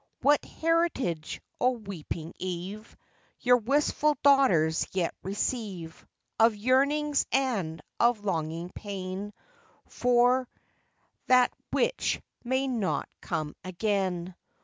What 0.23 0.43
heritage, 0.43 1.39
O 1.59 1.73
weeping 1.73 2.33
Eve, 2.39 2.97
Your 3.39 3.57
wistful 3.57 4.17
daughters 4.23 4.87
yet 4.93 5.13
receive 5.21 6.07
Of 6.39 6.55
yearnings, 6.55 7.27
and 7.31 7.79
of 7.99 8.25
longing 8.25 8.71
pain, 8.71 9.31
For 9.85 10.47
that 11.27 11.53
which 11.69 12.19
may 12.43 12.67
not 12.67 13.07
come 13.21 13.55
again 13.63 14.33